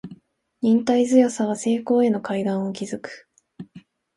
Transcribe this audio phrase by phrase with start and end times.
[0.63, 3.29] 忍耐強さは成功への階段を築く